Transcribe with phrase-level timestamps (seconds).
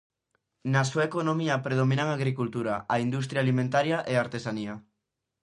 [0.73, 4.73] Na súa economía predominan a agricultura, a industria alimentaria e a artesanía.